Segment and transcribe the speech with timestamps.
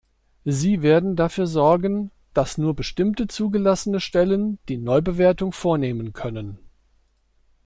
[0.45, 6.57] Sie werden dafür sorgen, dass nur bestimmte zugelassene Stellen die Neubewertung vornehmen können.